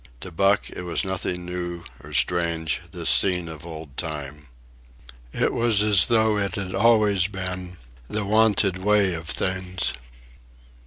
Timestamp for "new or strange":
1.45-2.81